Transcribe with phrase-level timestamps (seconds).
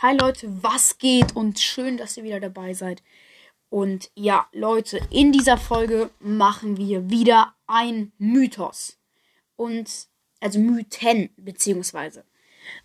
[0.00, 1.34] Hi Leute, was geht?
[1.34, 3.02] Und schön, dass ihr wieder dabei seid.
[3.68, 8.96] Und ja, Leute, in dieser Folge machen wir wieder ein Mythos.
[9.56, 10.06] Und,
[10.38, 12.22] also Mythen, beziehungsweise.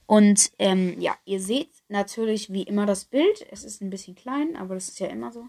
[0.07, 3.45] Und ähm, ja, ihr seht natürlich wie immer das Bild.
[3.51, 5.45] Es ist ein bisschen klein, aber das ist ja immer so.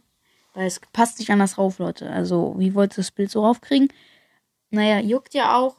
[0.52, 2.10] Weil es passt nicht anders rauf, Leute.
[2.10, 3.88] Also, wie wollt ihr das Bild so raufkriegen?
[4.68, 5.76] Naja, juckt ja auch.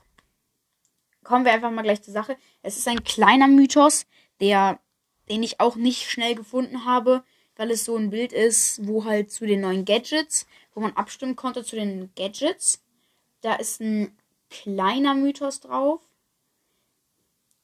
[1.24, 2.38] Kommen wir einfach mal gleich zur Sache.
[2.64, 4.08] Es ist ein kleiner Mythos,
[4.42, 4.80] der
[5.30, 7.24] den ich auch nicht schnell gefunden habe,
[7.56, 11.36] weil es so ein Bild ist, wo halt zu den neuen Gadgets, wo man abstimmen
[11.36, 12.84] konnte zu den Gadgets,
[13.42, 14.16] da ist ein
[14.50, 16.02] kleiner Mythos drauf.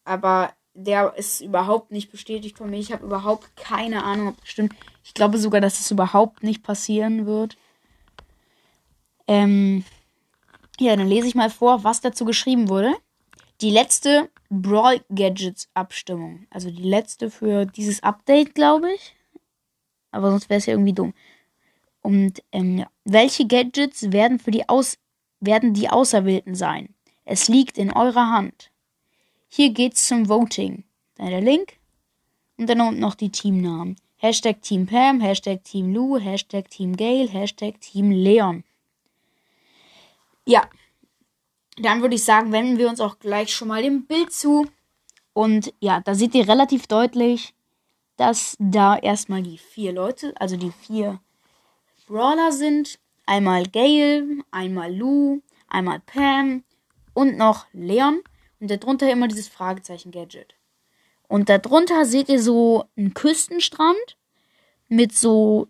[0.04, 2.80] Aber der ist überhaupt nicht bestätigt von mir.
[2.80, 4.74] Ich habe überhaupt keine Ahnung, ob das stimmt.
[5.04, 7.58] Ich glaube sogar, dass es überhaupt nicht passieren wird.
[9.28, 9.84] Ähm,
[10.80, 12.94] ja, dann lese ich mal vor, was dazu geschrieben wurde.
[13.60, 16.46] Die letzte Brawl Gadgets Abstimmung.
[16.50, 19.16] Also die letzte für dieses Update, glaube ich.
[20.12, 21.14] Aber sonst wäre es ja irgendwie dumm.
[22.02, 22.92] Und ähm, ja.
[23.06, 24.98] welche Gadgets werden für die Aus
[25.40, 26.94] werden die Auserwählten sein?
[27.24, 28.72] Es liegt in eurer Hand.
[29.48, 30.84] Hier geht's zum Voting.
[31.16, 31.78] Dann der Link.
[32.58, 33.96] Und dann unten noch die Teamnamen.
[34.18, 38.64] Hashtag Team Pam, Hashtag Team Lou, Hashtag Team Gale, Hashtag Team Leon.
[40.46, 40.70] Ja,
[41.82, 44.68] dann würde ich sagen, wenden wir uns auch gleich schon mal dem Bild zu.
[45.34, 47.54] Und ja, da seht ihr relativ deutlich,
[48.18, 51.20] dass da erstmal die vier Leute, also die vier
[52.08, 53.00] Brawler sind.
[53.26, 56.64] Einmal Gail, einmal Lou, einmal Pam
[57.14, 58.22] und noch Leon.
[58.60, 60.56] Und darunter immer dieses Fragezeichen-Gadget.
[61.28, 64.18] Und darunter seht ihr so einen Küstenstrand
[64.90, 65.68] mit so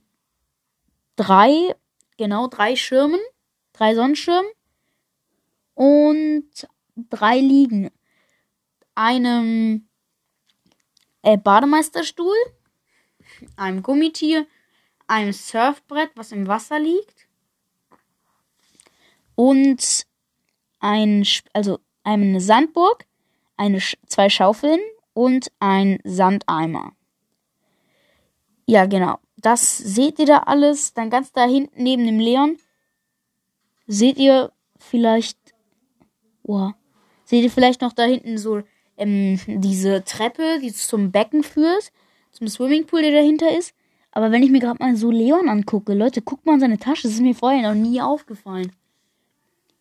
[1.15, 1.75] drei,
[2.17, 3.19] genau drei Schirmen,
[3.73, 4.49] drei Sonnenschirmen
[5.81, 6.67] und
[7.09, 7.89] drei liegen.
[8.93, 9.87] Einem
[11.23, 12.35] äh, Bademeisterstuhl,
[13.55, 14.45] einem Gummitier,
[15.07, 17.27] einem Surfbrett, was im Wasser liegt
[19.33, 20.05] und
[20.81, 23.07] ein, also eine Sandburg,
[23.57, 24.81] eine, zwei Schaufeln
[25.13, 26.91] und ein Sandeimer.
[28.67, 29.17] Ja, genau.
[29.37, 30.93] Das seht ihr da alles.
[30.93, 32.59] Dann ganz da hinten neben dem Leon
[33.87, 35.40] seht ihr vielleicht
[36.43, 36.75] Oha.
[37.25, 38.61] Seht ihr vielleicht noch da hinten so
[38.97, 41.91] ähm, diese Treppe, die zum Becken führt,
[42.31, 43.73] zum Swimmingpool, der dahinter ist?
[44.11, 47.03] Aber wenn ich mir gerade mal so Leon angucke, Leute, guckt mal in seine Tasche,
[47.03, 48.73] das ist mir vorher noch nie aufgefallen.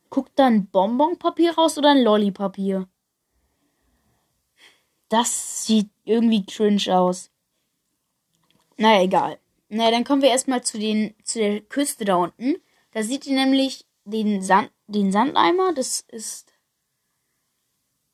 [0.09, 2.89] Guckt da ein Bonbonpapier raus oder ein Lollipapier?
[5.09, 7.31] Das sieht irgendwie cringe aus.
[8.77, 9.39] Naja, egal.
[9.69, 12.57] Naja, dann kommen wir erstmal zu, den, zu der Küste da unten.
[12.93, 15.73] Da seht ihr nämlich den, Sand, den Sandeimer.
[15.75, 16.53] Das ist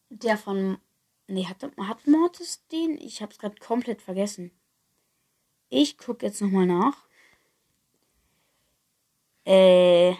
[0.08, 0.78] der von.
[1.28, 2.98] Nee, hat, hat Mortis den?
[2.98, 4.52] Ich hab's gerade komplett vergessen.
[5.68, 7.06] Ich guck jetzt nochmal nach.
[9.44, 10.14] Äh.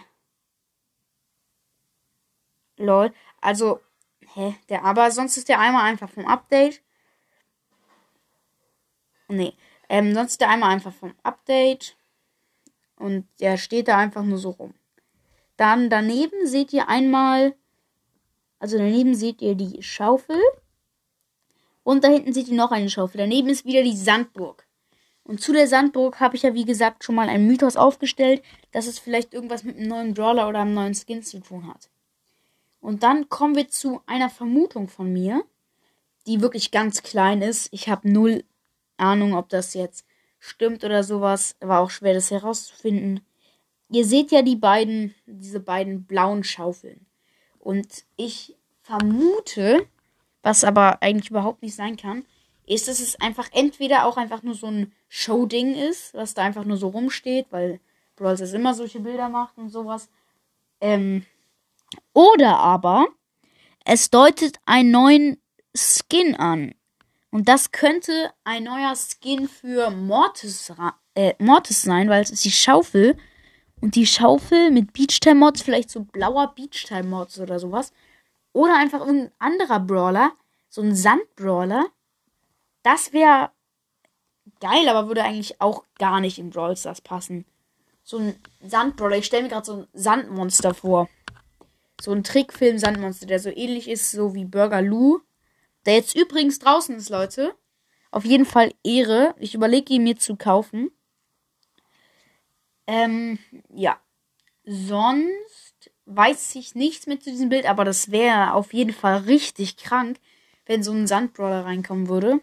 [2.77, 3.13] Lol.
[3.41, 3.81] Also,
[4.33, 4.55] hä?
[4.69, 6.81] Der, aber sonst ist der einmal einfach vom Update.
[9.29, 9.53] Nee.
[9.89, 11.97] Ähm, sonst ist der einmal einfach vom Update.
[12.97, 14.73] Und der steht da einfach nur so rum.
[15.57, 17.55] Dann daneben seht ihr einmal
[18.59, 20.41] also daneben seht ihr die Schaufel.
[21.83, 23.19] Und da hinten seht ihr noch eine Schaufel.
[23.19, 24.65] Daneben ist wieder die Sandburg.
[25.23, 28.41] Und zu der Sandburg habe ich ja, wie gesagt, schon mal einen Mythos aufgestellt,
[28.71, 31.89] dass es vielleicht irgendwas mit einem neuen Brawler oder einem neuen Skin zu tun hat.
[32.79, 35.43] Und dann kommen wir zu einer Vermutung von mir,
[36.25, 37.67] die wirklich ganz klein ist.
[37.71, 38.43] Ich habe null
[38.97, 40.05] Ahnung, ob das jetzt
[40.39, 41.55] stimmt oder sowas.
[41.59, 43.21] War auch schwer, das herauszufinden.
[43.89, 47.05] Ihr seht ja die beiden, diese beiden blauen Schaufeln.
[47.59, 49.87] Und ich vermute,
[50.41, 52.25] was aber eigentlich überhaupt nicht sein kann,
[52.65, 56.65] ist, dass es einfach entweder auch einfach nur so ein Show-Ding ist, was da einfach
[56.65, 57.79] nur so rumsteht, weil
[58.15, 60.09] Brawls es immer solche Bilder macht und sowas.
[60.81, 61.25] Ähm,
[62.13, 63.07] oder aber
[63.85, 65.41] es deutet einen neuen
[65.75, 66.75] Skin an.
[67.29, 70.73] Und das könnte ein neuer Skin für Mortis,
[71.15, 73.17] äh, Mortis sein, weil es ist die Schaufel.
[73.81, 77.93] Und die Schaufel mit Beach-Time-Mods, vielleicht so blauer Beach-Time-Mods oder sowas.
[78.53, 80.31] Oder einfach irgendein anderer Brawler,
[80.69, 81.85] so ein Sand-Brawler.
[82.81, 83.51] Das wäre
[84.59, 87.45] geil, aber würde eigentlich auch gar nicht in Brawl Stars passen.
[88.03, 88.35] So ein
[88.65, 89.17] Sandbrawler.
[89.17, 91.09] Ich stelle mir gerade so ein Sandmonster vor.
[91.99, 95.19] So ein Trickfilm-Sandmonster, der so ähnlich ist, so wie Burger Lou.
[95.85, 97.53] Der jetzt übrigens draußen ist, Leute.
[98.11, 99.35] Auf jeden Fall Ehre.
[99.39, 100.91] Ich überlege ihn mir zu kaufen.
[102.87, 103.37] Ähm,
[103.69, 103.99] ja.
[104.65, 109.77] Sonst weiß ich nichts mit zu diesem Bild, aber das wäre auf jeden Fall richtig
[109.77, 110.17] krank,
[110.65, 112.39] wenn so ein Sandbrawler reinkommen würde.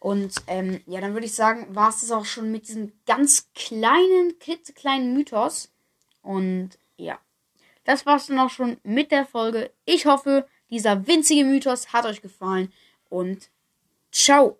[0.00, 3.48] Und ähm, ja, dann würde ich sagen, war es das auch schon mit diesem ganz
[3.54, 5.70] kleinen, klitzekleinen Mythos.
[6.22, 7.18] Und ja,
[7.84, 9.72] das war es dann auch schon mit der Folge.
[9.84, 12.72] Ich hoffe, dieser winzige Mythos hat euch gefallen.
[13.08, 13.50] Und
[14.12, 14.58] ciao!